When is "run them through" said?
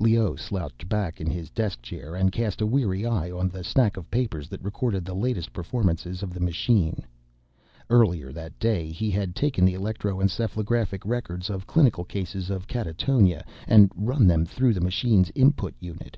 13.94-14.74